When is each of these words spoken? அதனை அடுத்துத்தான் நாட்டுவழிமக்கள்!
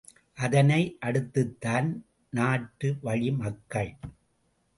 அதனை 0.37 0.97
அடுத்துத்தான் 1.05 1.89
நாட்டுவழிமக்கள்! 2.33 3.93